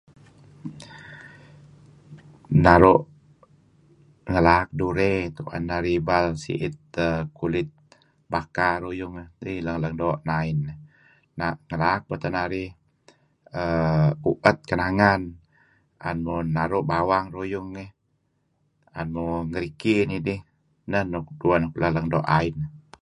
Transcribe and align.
Naru' 2.63 3.01
ngelaak 4.31 4.67
durey 4.79 5.17
tu'en 5.35 5.63
narih 5.69 5.99
si'it 6.43 6.75
kulit 7.37 7.69
baka 8.31 8.69
ruyung 8.83 9.13
dih, 9.41 9.55
ei 9.55 9.59
lang-lang 9.65 9.95
doo' 10.01 10.21
neh 10.27 10.37
ain 10.43 10.57
dih. 10.67 10.79
Ngelaak 11.69 12.01
beto' 12.09 12.31
narih 12.37 12.69
uu'et 14.29 14.57
kenangan 14.69 15.21
'an 16.03 16.17
muh 16.25 16.43
naru' 16.55 16.87
bawang 16.91 17.25
ruyung 17.35 17.67
dih, 17.77 17.91
'an 18.95 19.07
muh 19.15 19.37
ngeriki 19.49 19.95
nidih, 20.09 20.39
neh-neh 20.91 21.25
dueh 21.41 21.57
nuk 21.61 21.73
leng-leng 21.81 22.07
doo' 22.13 22.29
ain. 22.39 22.55